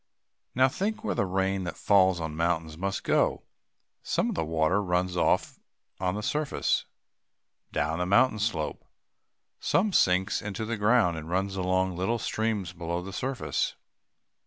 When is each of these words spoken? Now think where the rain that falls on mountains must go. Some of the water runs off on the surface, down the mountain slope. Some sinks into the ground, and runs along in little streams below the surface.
Now 0.55 0.67
think 0.67 1.03
where 1.03 1.13
the 1.13 1.27
rain 1.27 1.63
that 1.65 1.77
falls 1.77 2.19
on 2.19 2.35
mountains 2.35 2.75
must 2.75 3.03
go. 3.03 3.43
Some 4.01 4.29
of 4.29 4.33
the 4.33 4.43
water 4.43 4.81
runs 4.81 5.15
off 5.15 5.59
on 5.99 6.15
the 6.15 6.23
surface, 6.23 6.87
down 7.71 7.99
the 7.99 8.07
mountain 8.07 8.39
slope. 8.39 8.83
Some 9.59 9.93
sinks 9.93 10.41
into 10.41 10.65
the 10.65 10.75
ground, 10.75 11.17
and 11.17 11.29
runs 11.29 11.55
along 11.55 11.91
in 11.91 11.97
little 11.97 12.17
streams 12.17 12.73
below 12.73 13.03
the 13.03 13.13
surface. 13.13 13.75